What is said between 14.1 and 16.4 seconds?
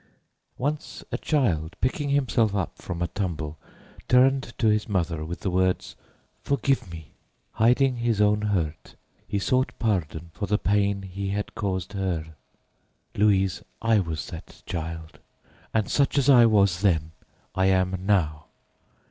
that child, and such as